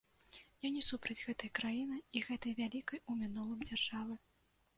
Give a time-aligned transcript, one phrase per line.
[0.61, 4.19] Я не супраць гэтай краіны і гэтай вялікай у мінулым дзяржавы.